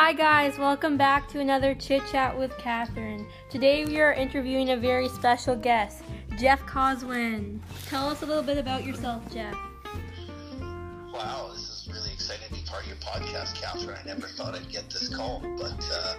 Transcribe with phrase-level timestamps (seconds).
[0.00, 3.26] Hi, guys, welcome back to another Chit Chat with Catherine.
[3.50, 6.04] Today we are interviewing a very special guest,
[6.38, 7.58] Jeff Coswan.
[7.88, 9.52] Tell us a little bit about yourself, Jeff.
[11.12, 13.98] Wow, this is really exciting to be part of your podcast, Catherine.
[14.00, 16.14] I never thought I'd get this call, but uh,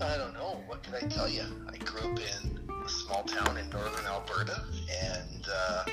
[0.00, 0.62] I don't know.
[0.68, 1.42] What can I tell you?
[1.68, 4.62] I grew up in a small town in northern Alberta
[5.02, 5.84] and uh,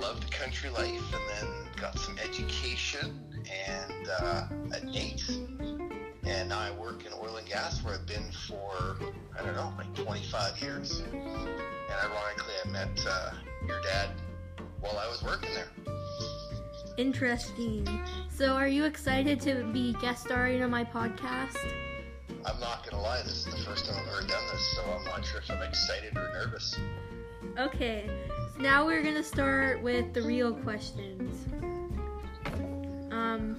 [0.00, 3.20] loved country life and then got some education
[3.68, 5.22] and uh, at NAIT.
[6.24, 8.96] And now I work in oil and gas where I've been for,
[9.38, 11.00] I don't know, like 25 years.
[11.00, 11.18] And
[11.90, 13.30] ironically, I met uh,
[13.66, 14.10] your dad
[14.80, 15.68] while I was working there.
[16.96, 17.86] Interesting.
[18.30, 21.56] So, are you excited to be guest starring on my podcast?
[22.44, 25.04] I'm not gonna lie, this is the first time I've ever done this, so I'm
[25.04, 26.78] not sure if I'm excited or nervous.
[27.58, 28.08] Okay,
[28.60, 31.46] now we're gonna start with the real questions.
[33.10, 33.56] Um,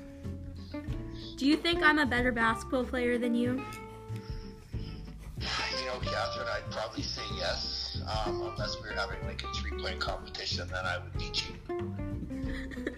[1.38, 3.64] do you think I'm a better basketball player than you?
[5.80, 10.00] You know, Catherine, I'd probably say yes, um, unless we were having like a three-point
[10.00, 11.56] competition, then I would beat you.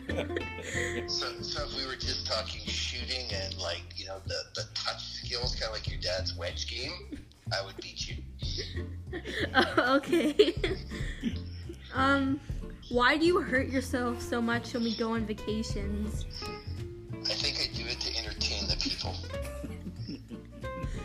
[1.08, 5.02] so, so if we were just talking shooting and like you know the the touch
[5.02, 8.18] skills, kind of like your dad's wedge game, I would beat you.
[9.56, 10.56] Oh, okay.
[11.94, 12.40] Um,
[12.90, 16.26] why do you hurt yourself so much when we go on vacations?
[17.26, 19.16] I think I do it to entertain the people.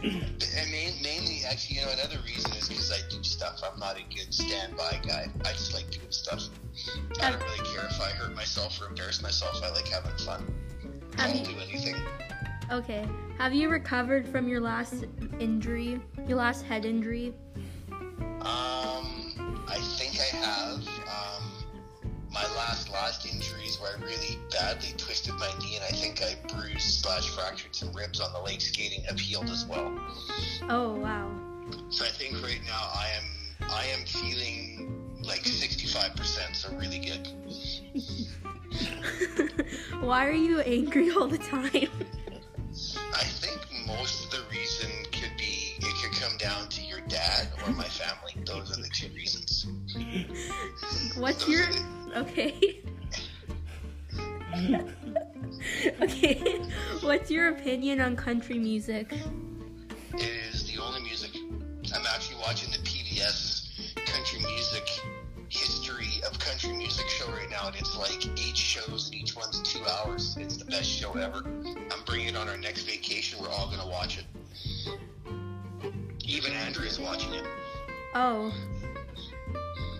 [0.03, 3.61] and main, mainly, actually, you know, another reason is because I do stuff.
[3.65, 5.29] I'm not a good standby guy.
[5.45, 6.43] I just like doing stuff.
[7.23, 9.61] I don't really care if I hurt myself or embarrass myself.
[9.63, 10.53] I like having fun.
[11.17, 11.97] Have I'll you- do anything.
[12.71, 13.09] Okay.
[13.39, 15.05] Have you recovered from your last
[15.41, 16.01] injury?
[16.27, 17.33] Your last head injury?
[22.99, 27.01] Last last injuries where I really badly twisted my knee, and I think I bruised
[27.03, 29.97] slash fractured some ribs on the lake skating have healed as well.
[30.69, 31.31] Oh, wow.
[31.91, 37.29] So I think right now I am I am feeling like 65%, so really good.
[40.01, 41.91] Why are you angry all the time?
[43.15, 47.49] I think most of the reason could be it could come down to your dad
[47.65, 48.35] or my family.
[48.45, 49.67] Those are the two reasons.
[51.17, 51.65] What's your
[52.17, 52.81] okay?
[56.03, 56.61] okay.
[57.01, 59.13] What's your opinion on country music?
[60.15, 61.31] It is the only music.
[61.95, 64.89] I'm actually watching the PBS Country Music
[65.49, 69.61] History of Country Music show right now, and it's like eight shows, and each one's
[69.61, 70.37] two hours.
[70.39, 71.43] It's the best show ever.
[71.47, 73.41] I'm bringing it on our next vacation.
[73.41, 74.25] We're all gonna watch it.
[76.25, 77.45] Even Andrea's watching it.
[78.15, 78.53] Oh.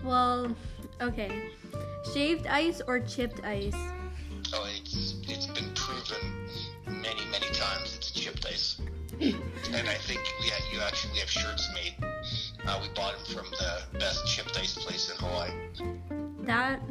[0.03, 0.55] Well,
[1.01, 1.49] okay.
[2.13, 3.75] Shaved ice or chipped ice?
[4.53, 6.47] Oh, it's it's been proven
[6.85, 7.95] many many times.
[7.95, 8.81] It's chipped ice,
[9.19, 11.95] and I think we had, you actually we have shirts made.
[12.65, 15.51] Uh, we bought them from the best chipped ice place in Hawaii.
[16.43, 16.81] That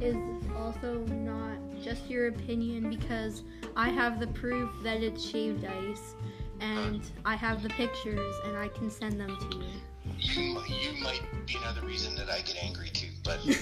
[0.00, 0.16] is
[0.56, 3.42] also not just your opinion because
[3.76, 6.14] I have the proof that it's shaved ice
[6.60, 9.80] and I have the pictures and I can send them to you.
[10.24, 13.56] You you might be another reason that I get angry too, but you,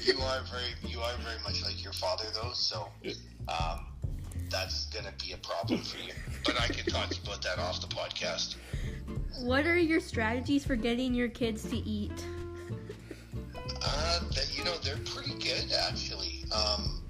[0.00, 2.88] you are very you are very much like your father though, so
[3.48, 3.86] um,
[4.50, 6.12] that's gonna be a problem for you.
[6.44, 8.56] But I can talk to you about that off the podcast.
[9.40, 12.12] What are your strategies for getting your kids to eat?
[13.84, 16.44] Uh, that, you know, they're pretty good actually.
[16.52, 17.02] Um,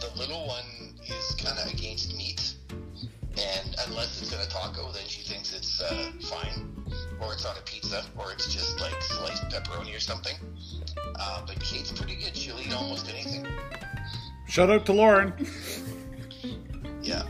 [0.00, 0.64] the little one
[1.06, 2.41] is kind of against meat, and
[3.92, 6.72] unless it's in a taco, then she thinks it's uh, fine,
[7.20, 10.34] or it's on a pizza, or it's just like sliced pepperoni or something.
[11.20, 13.46] Uh, but Kate's pretty good; she'll eat almost anything.
[14.48, 15.32] Shout out to Lauren.
[17.02, 17.24] Yeah.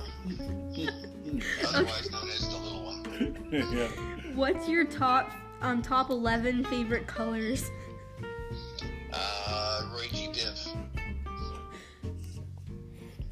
[1.67, 3.49] Otherwise known as the little one.
[3.73, 3.89] yeah.
[4.35, 5.31] What's your top
[5.63, 7.71] um top 11 favorite colors?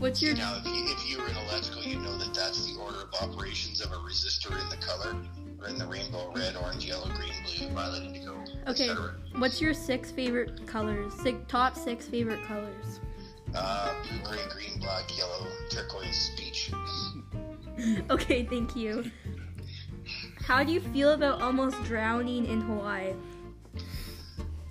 [0.01, 2.81] What's your Now, if you, if you were in electrical, you know that that's the
[2.81, 5.15] order of operations of a resistor in the color,
[5.61, 8.89] or in the rainbow: red, orange, yellow, green, blue, violet, indigo, Okay.
[9.37, 11.13] What's your six favorite colors?
[11.21, 13.01] Six, top 6 favorite colors.
[13.55, 16.73] Uh, blue, gray, green, black, yellow, turquoise, peach.
[18.11, 19.11] Okay, thank you.
[20.47, 23.15] How do you feel about almost drowning in Hawaii?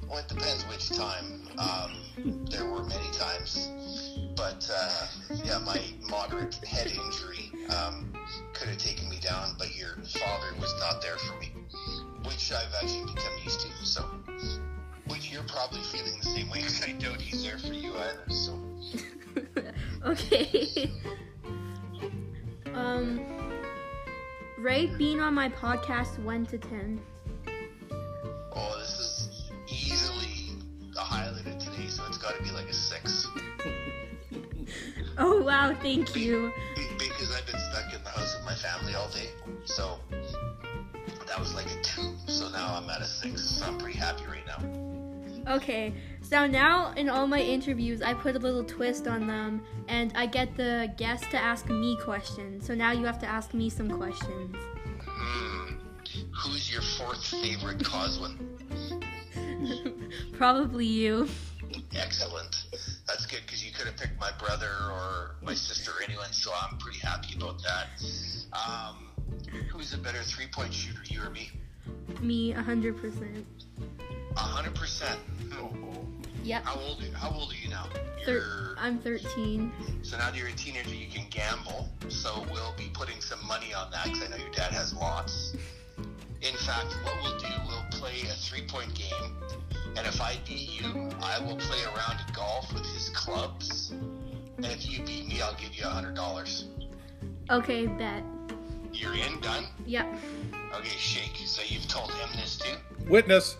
[0.08, 1.42] Well, it depends which time.
[1.58, 4.09] Um, there were many times,
[4.40, 5.06] but uh,
[5.44, 8.14] yeah, my moderate head injury um,
[8.54, 11.52] could have taken me down, but your father was not there for me,
[12.24, 13.86] which I've actually become used to.
[13.86, 14.06] So,
[15.08, 18.30] which you're probably feeling the same way because I doubt he's there for you either.
[18.30, 18.58] So,
[20.06, 20.90] okay.
[22.74, 23.20] um,
[24.58, 27.02] rate being on my podcast one to ten.
[35.50, 36.54] Wow, thank you.
[37.00, 39.30] Because I've been stuck in the house with my family all day,
[39.66, 39.98] so
[41.26, 42.14] that was like a two.
[42.28, 43.42] So now I'm at a six.
[43.42, 45.56] So I'm pretty happy right now.
[45.56, 45.92] Okay,
[46.22, 50.28] so now in all my interviews, I put a little twist on them, and I
[50.28, 52.68] get the guest to ask me questions.
[52.68, 54.56] So now you have to ask me some questions.
[55.04, 55.74] Hmm.
[56.44, 58.38] Who's your fourth favorite Coswan?
[60.38, 61.28] Probably you.
[61.96, 62.59] Excellent.
[63.30, 66.78] Good because you could have picked my brother or my sister or anyone, so I'm
[66.80, 67.88] pretty happy about that.
[68.54, 69.10] Um,
[69.72, 71.52] who's a better three point shooter, you or me?
[72.22, 73.46] Me, a hundred percent.
[74.36, 75.20] A hundred percent.
[76.44, 76.66] Yep.
[76.66, 77.04] How old?
[77.14, 77.86] How old are you now?
[78.26, 79.72] Thir- I'm 13.
[80.02, 81.88] so now that you're a teenager, you can gamble.
[82.08, 85.54] So we'll be putting some money on that because I know your dad has lots.
[86.42, 89.36] In fact, what we'll do, we'll play a three-point game,
[90.00, 93.92] and if I beat you, I will play a round of golf with his clubs.
[93.92, 96.68] And if you beat me, I'll give you a hundred dollars.
[97.50, 98.24] Okay, bet.
[98.94, 99.66] You're in, done.
[99.86, 100.08] Yep.
[100.74, 101.36] Okay, shake.
[101.46, 102.78] So you've told him this too.
[103.10, 103.58] Witness.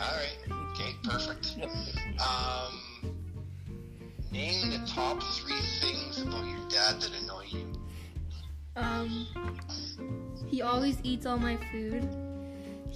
[0.00, 0.36] All right.
[0.72, 1.56] Okay, perfect.
[2.20, 3.14] Um,
[4.32, 7.72] name the top three things about your dad that annoy you.
[8.74, 9.28] Um,
[10.48, 12.08] he always eats all my food.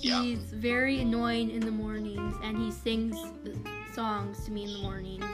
[0.01, 0.23] Yeah.
[0.23, 3.17] He's very annoying in the mornings, and he sings
[3.95, 5.25] songs to me in the mornings.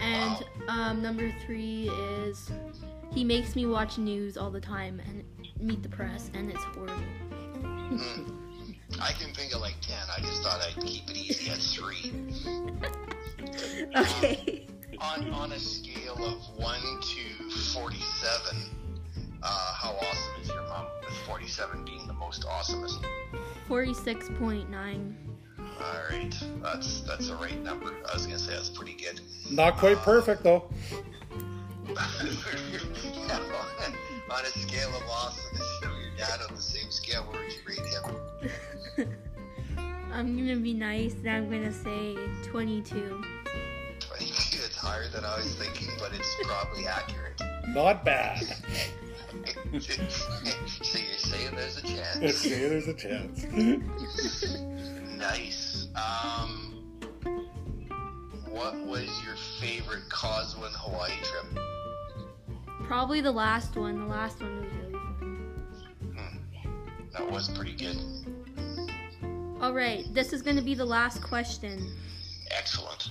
[0.00, 2.50] And um, number three is
[3.12, 5.24] he makes me watch news all the time and
[5.60, 6.94] meet the press, and it's horrible.
[7.62, 8.30] Hmm.
[9.00, 9.98] I can think of like ten.
[10.16, 12.12] I just thought I'd keep it easy at three.
[13.96, 14.66] Okay.
[15.00, 18.56] On on a scale of one to forty-seven,
[19.42, 20.86] uh, how awesome is your mom?
[21.04, 23.04] With forty-seven being the most awesomest.
[23.68, 25.14] 46.9.
[25.58, 27.92] All right, that's that's a right number.
[28.08, 29.20] I was gonna say that's pretty good.
[29.50, 30.68] Not quite perfect though.
[33.28, 33.94] Yeah, on,
[34.30, 37.52] on a scale of awesomeness, you know, your dad on the same scale, where would
[37.52, 39.14] you rate him?
[40.12, 43.22] I'm gonna be nice and I'm gonna say 22.
[44.00, 44.58] 22.
[44.64, 47.40] It's higher than I was thinking, but it's probably accurate.
[47.68, 48.42] Not bad.
[49.78, 52.16] so you're saying there's a chance?
[52.16, 53.46] Okay, there's a chance.
[55.18, 55.88] Nice.
[55.96, 56.84] Um,
[58.48, 61.64] what was your favorite Coswan Hawaii trip?
[62.84, 63.98] Probably the last one.
[63.98, 64.92] The last one was really
[66.14, 66.38] fun.
[67.12, 67.96] That was pretty good.
[69.60, 71.92] Alright, this is gonna be the last question.
[72.56, 73.10] Excellent.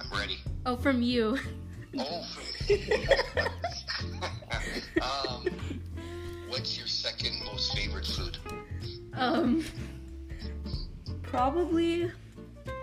[0.00, 0.38] I'm ready.
[0.66, 1.38] Oh, from you.
[1.98, 2.26] Oh.
[5.02, 5.46] um,
[6.48, 8.38] what's your second most favorite food?
[9.14, 9.64] Um,
[11.22, 12.10] probably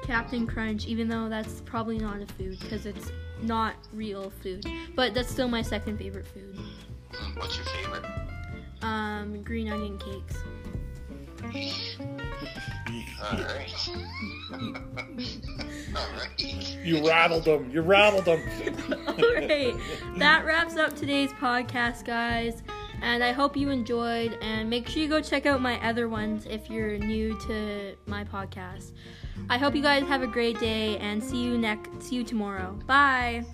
[0.03, 3.11] Captain Crunch, even though that's probably not a food because it's
[3.41, 4.65] not real food.
[4.95, 6.57] But that's still my second favorite food.
[7.13, 8.05] Hmm, What's your favorite?
[8.81, 10.35] Um, green onion cakes.
[13.21, 13.89] All right.
[15.95, 16.77] All right.
[16.83, 17.69] You rattled them.
[17.71, 18.41] You rattled them.
[19.07, 19.75] Alright,
[20.17, 22.63] that wraps up today's podcast, guys.
[23.01, 24.37] And I hope you enjoyed.
[24.41, 28.23] And make sure you go check out my other ones if you're new to my
[28.23, 28.91] podcast.
[29.49, 32.77] I hope you guys have a great day and see you next see you tomorrow.
[32.85, 33.45] Bye.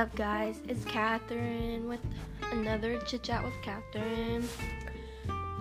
[0.00, 0.62] Up, guys?
[0.66, 2.00] It's Catherine with
[2.52, 4.48] another chit chat with Catherine.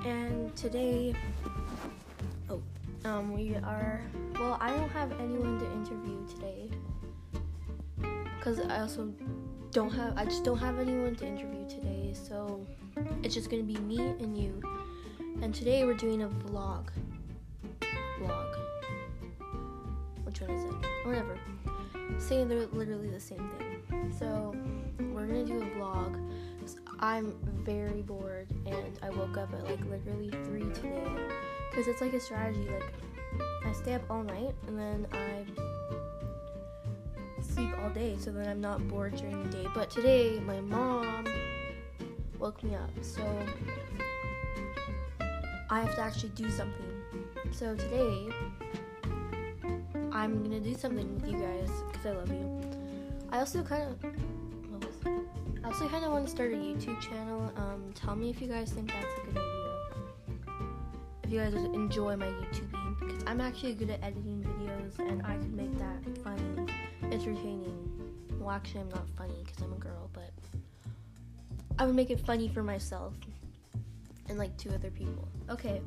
[0.05, 1.13] And today,
[2.49, 2.61] oh,
[3.03, 4.01] um, we are.
[4.39, 6.69] Well, I don't have anyone to interview today
[8.37, 9.11] because I also
[9.71, 10.13] don't have.
[10.15, 12.65] I just don't have anyone to interview today, so
[13.21, 14.61] it's just gonna be me and you.
[15.41, 16.87] And today we're doing a vlog.
[18.21, 18.55] Vlog.
[20.23, 20.75] Which one is it?
[21.05, 21.37] Whatever.
[22.19, 23.68] Saying they're literally the same thing.
[24.17, 24.55] So
[24.99, 26.25] we're gonna do a vlog.
[26.99, 31.03] I'm very bored and I woke up at like literally three today.
[31.73, 32.67] Cause it's like a strategy.
[32.69, 32.93] Like
[33.65, 35.45] I stay up all night and then I
[37.41, 39.67] sleep all day, so then I'm not bored during the day.
[39.73, 41.25] But today my mom
[42.37, 43.21] woke me up, so
[45.69, 46.85] I have to actually do something.
[47.51, 48.29] So today
[50.11, 52.68] I'm gonna do something with you guys because I love you.
[53.31, 54.05] I also kind of.
[55.63, 57.51] I also kind of want to start a YouTube channel.
[57.55, 59.69] Um, tell me if you guys think that's a good idea.
[61.23, 65.35] If you guys enjoy my YouTubing, because I'm actually good at editing videos, and I
[65.37, 67.77] could make that funny, entertaining.
[68.39, 70.31] Well, actually, I'm not funny because I'm a girl, but
[71.77, 73.13] I would make it funny for myself
[74.27, 75.27] and like two other people.
[75.49, 75.81] Okay,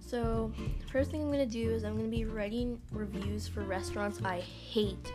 [0.00, 0.52] so
[0.90, 5.12] first thing I'm gonna do is I'm gonna be writing reviews for restaurants I hate,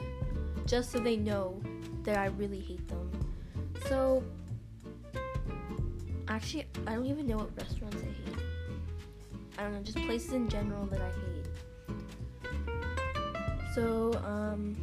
[0.66, 1.62] just so they know
[2.04, 3.12] that I really hate them.
[3.88, 4.24] So,
[6.28, 8.38] actually, I don't even know what restaurants I hate.
[9.58, 11.48] I don't know, just places in general that I hate.
[13.76, 14.76] So, um,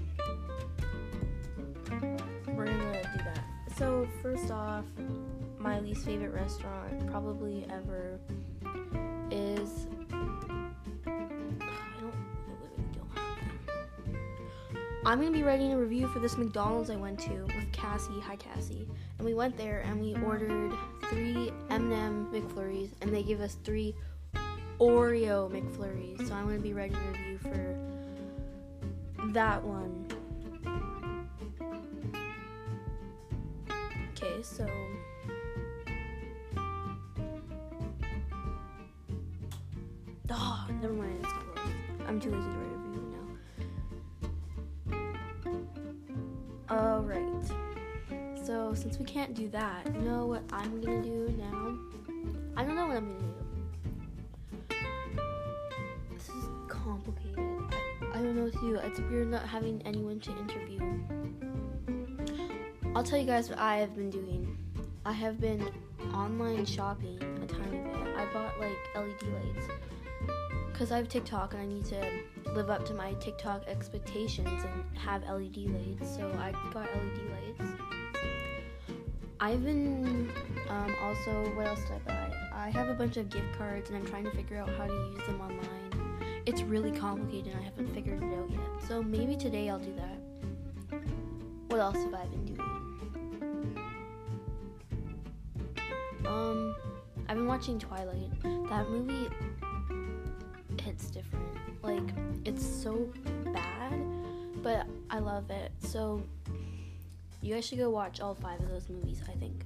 [2.49, 3.45] we're gonna do that.
[3.77, 4.85] So, first off,
[5.59, 8.19] my least favorite restaurant, probably ever,
[15.03, 18.21] I'm gonna be writing a review for this McDonald's I went to with Cassie.
[18.21, 18.87] Hi, Cassie.
[19.17, 20.73] And we went there and we ordered
[21.09, 23.95] three M&M McFlurries, and they gave us three
[24.79, 26.29] Oreo McFlurries.
[26.29, 27.79] So I'm gonna be writing a review for
[29.33, 30.07] that one.
[34.13, 34.69] Okay, so.
[40.31, 41.21] Oh, never mind.
[41.21, 41.73] It's closed.
[42.07, 42.80] I'm too lazy to write
[48.75, 51.77] Since we can't do that, you know what I'm gonna do now?
[52.57, 54.77] I don't know what I'm gonna do.
[56.15, 57.39] This is complicated.
[57.39, 58.77] I, I don't know what to do.
[58.77, 60.81] It's weird not having anyone to interview.
[62.95, 64.57] I'll tell you guys what I have been doing.
[65.05, 65.69] I have been
[66.15, 68.17] online shopping a tiny bit.
[68.17, 69.67] I bought like LED lights
[70.73, 74.99] because I have TikTok and I need to live up to my TikTok expectations and
[74.99, 76.17] have LED lights.
[76.17, 77.73] So I got LED lights.
[79.43, 80.31] I've been
[80.69, 82.33] um, also what else did I buy?
[82.53, 84.93] I have a bunch of gift cards and I'm trying to figure out how to
[84.93, 86.43] use them online.
[86.45, 88.61] It's really complicated and I haven't figured it out yet.
[88.87, 91.01] So maybe today I'll do that.
[91.69, 92.61] What else have I been doing?
[96.27, 96.77] Um,
[97.27, 98.31] I've been watching Twilight.
[98.43, 99.29] That movie
[100.83, 101.47] hits different.
[101.83, 103.11] Like, it's so
[103.55, 104.05] bad,
[104.63, 105.73] but I love it.
[105.79, 106.23] So,
[107.43, 109.65] you guys should go watch all five of those movies, I think.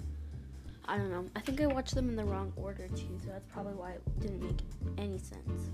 [0.86, 1.24] I don't know.
[1.34, 4.20] I think I watched them in the wrong order too, so that's probably why it
[4.20, 4.58] didn't make
[4.98, 5.70] any sense.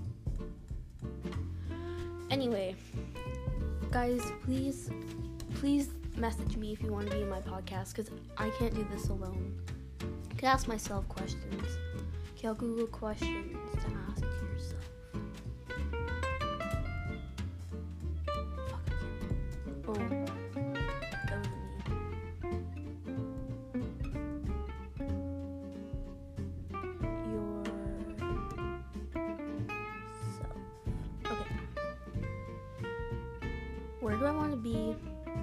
[2.29, 2.75] Anyway,
[3.91, 4.89] guys, please,
[5.55, 8.87] please message me if you want to be in my podcast because I can't do
[8.91, 9.59] this alone.
[10.31, 11.65] I can ask myself questions.
[12.37, 13.57] Okay, I'll Google questions
[34.11, 34.93] Where do I want to be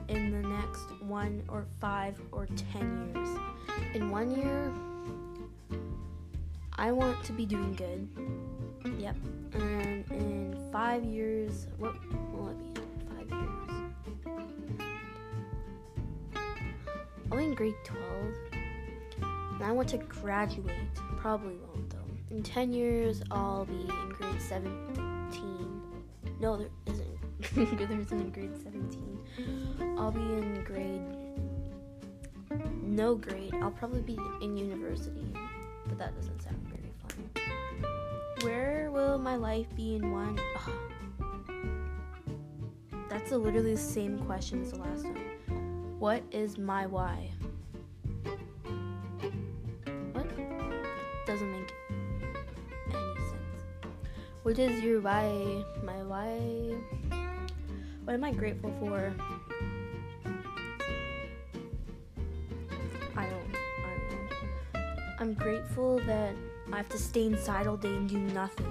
[0.08, 3.28] in the next one or five or ten years?
[3.94, 4.70] In one year,
[6.75, 8.06] I want to be doing good.
[9.00, 9.16] Yep.
[9.54, 11.94] And in five years, what
[12.30, 13.70] will it be five years?
[17.30, 18.04] Be in grade 12.
[19.54, 20.76] And I want to graduate.
[21.16, 21.96] Probably won't though.
[22.30, 25.82] In 10 years, I'll be in grade 17.
[26.38, 27.07] No, there isn't.
[27.57, 29.97] isn't in grade 17.
[29.99, 31.02] I'll be in grade.
[32.83, 33.55] No grade.
[33.62, 35.33] I'll probably be in university.
[35.87, 37.31] But that doesn't sound very fun.
[38.43, 40.38] Where will my life be in one?
[40.57, 40.73] Ugh.
[43.09, 45.97] That's literally the same question as the last one.
[45.99, 47.31] What is my why?
[50.12, 50.28] What?
[51.26, 51.75] Doesn't make
[52.90, 53.57] any sense.
[54.43, 55.64] What is your why?
[55.83, 57.27] My why?
[58.08, 59.12] What am I grateful for?
[63.14, 63.54] I don't.
[63.84, 64.30] I don't.
[65.18, 66.34] I'm grateful that
[66.72, 68.64] I have to stay inside all day and do nothing.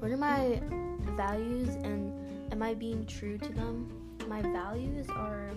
[0.00, 0.62] What are my
[1.18, 3.92] values and am I being true to them?
[4.26, 5.50] My values are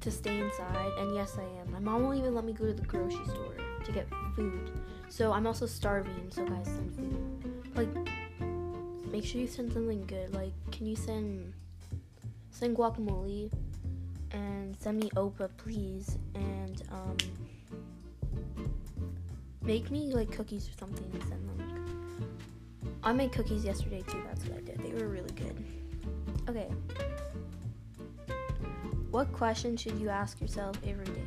[0.00, 1.70] to stay inside, and yes, I am.
[1.70, 4.70] My mom won't even let me go to the grocery store to get food.
[5.10, 7.41] So I'm also starving, so guys, send food.
[9.12, 10.34] Make sure you send something good.
[10.34, 11.52] Like, can you send
[12.50, 13.52] send guacamole
[14.30, 17.16] and send me Oprah, please, and um,
[19.62, 22.32] make me like cookies or something and send them.
[23.02, 24.22] I made cookies yesterday too.
[24.26, 24.78] That's what I did.
[24.78, 25.62] They were really good.
[26.48, 26.68] Okay.
[29.10, 31.26] What question should you ask yourself every day?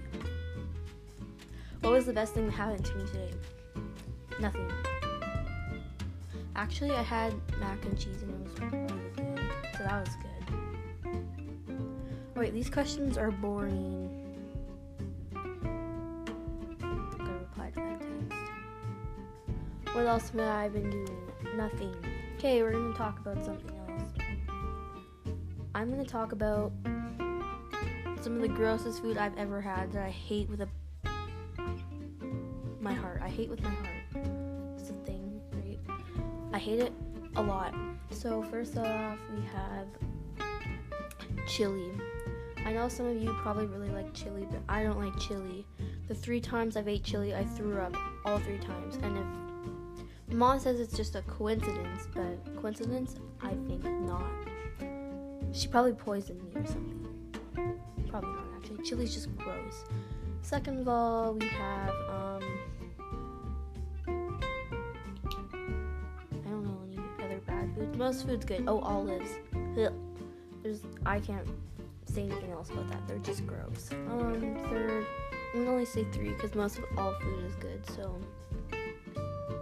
[1.82, 3.32] What was the best thing that happened to me today?
[4.40, 4.72] Nothing.
[6.56, 9.02] Actually, I had mac and cheese and it was really good.
[9.78, 10.32] So that was good.
[12.36, 14.10] Wait, these questions are boring.
[15.34, 18.38] Gotta reply to that text.
[19.94, 21.18] What else have I been doing?
[21.56, 21.94] Nothing.
[22.38, 24.14] Okay, we're gonna talk about something else.
[25.74, 26.72] I'm gonna talk about
[28.22, 30.70] some of the grossest food I've ever had that I hate with a
[32.80, 33.22] my heart.
[33.22, 33.95] I hate with my heart.
[36.56, 36.94] I hate it
[37.36, 37.76] a lot.
[38.12, 39.88] So first off, we have
[41.50, 41.92] chili.
[42.66, 45.66] I know some of you probably really like chili, but I don't like chili.
[46.08, 47.94] The three times I've ate chili, I threw up
[48.24, 48.96] all three times.
[49.04, 49.18] And
[50.30, 54.24] if mom says it's just a coincidence, but coincidence, I think not.
[55.52, 57.06] She probably poisoned me or something.
[58.08, 58.82] Probably not actually.
[58.86, 59.84] Chili's just gross.
[60.42, 62.44] Second of all, we have um
[67.96, 68.66] Most food's good.
[68.68, 69.30] Oh, olives.
[69.80, 69.94] Ugh.
[70.64, 71.48] There's I can't
[72.06, 73.08] say anything else about that.
[73.08, 73.90] They're just gross.
[74.10, 75.06] Um, third,
[75.54, 77.86] I'm gonna only say three because most of all food is good.
[77.96, 78.20] So,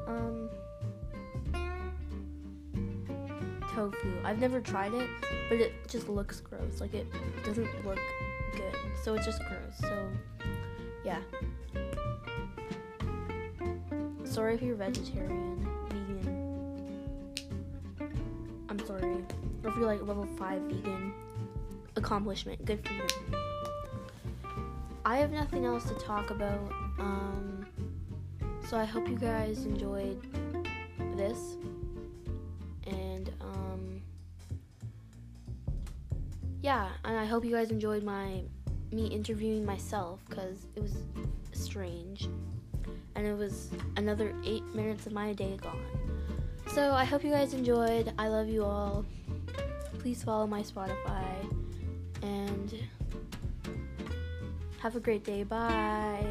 [0.07, 0.49] um,
[3.73, 4.13] tofu.
[4.23, 5.09] I've never tried it,
[5.49, 6.79] but it just looks gross.
[6.79, 7.07] Like it
[7.43, 7.99] doesn't look
[8.53, 9.77] good, so it's just gross.
[9.81, 10.07] So,
[11.03, 11.19] yeah.
[14.23, 15.67] Sorry if you're vegetarian,
[18.93, 21.13] Or if you're like level 5 vegan,
[21.95, 22.63] accomplishment.
[22.65, 23.07] Good for you.
[25.05, 26.71] I have nothing else to talk about.
[26.99, 27.65] Um,
[28.67, 30.21] so I hope you guys enjoyed
[31.15, 31.57] this.
[32.87, 34.01] And, um,
[36.61, 38.43] yeah, and I hope you guys enjoyed my
[38.91, 40.95] me interviewing myself because it was
[41.51, 42.29] strange.
[43.15, 46.02] And it was another eight minutes of my day gone.
[46.73, 48.11] So I hope you guys enjoyed.
[48.17, 49.05] I love you all.
[49.99, 51.23] Please follow my Spotify
[52.23, 52.73] and
[54.79, 55.43] have a great day.
[55.43, 56.25] Bye.